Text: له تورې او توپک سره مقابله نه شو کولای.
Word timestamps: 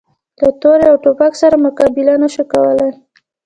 له 0.41 0.49
تورې 0.61 0.85
او 0.91 0.97
توپک 1.03 1.33
سره 1.41 1.63
مقابله 1.65 2.13
نه 2.23 2.27
شو 2.33 2.43
کولای. 2.53 2.91